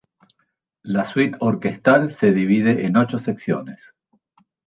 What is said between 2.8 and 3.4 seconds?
en ocho